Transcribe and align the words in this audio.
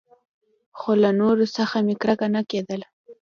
خو 0.77 0.91
له 1.03 1.09
نورو 1.19 1.45
څخه 1.57 1.75
مې 1.85 1.95
کرکه 2.01 2.27
نه 2.35 2.41
کېدله. 2.49 2.87